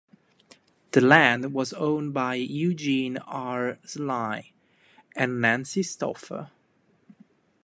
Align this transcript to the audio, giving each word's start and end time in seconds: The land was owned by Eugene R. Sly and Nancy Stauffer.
The 0.93 1.01
land 1.01 1.53
was 1.53 1.73
owned 1.73 2.11
by 2.11 2.33
Eugene 2.33 3.17
R. 3.19 3.77
Sly 3.85 4.51
and 5.15 5.39
Nancy 5.39 5.83
Stauffer. 5.83 6.49